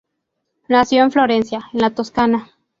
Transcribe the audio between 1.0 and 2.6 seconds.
en Florencia, en la Toscana.